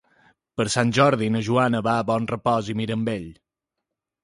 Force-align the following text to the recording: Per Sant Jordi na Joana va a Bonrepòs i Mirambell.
Per 0.59 0.63
Sant 0.75 0.93
Jordi 0.97 1.27
na 1.35 1.43
Joana 1.49 1.83
va 1.89 1.95
a 1.99 2.07
Bonrepòs 2.09 2.73
i 2.75 2.79
Mirambell. 2.83 3.31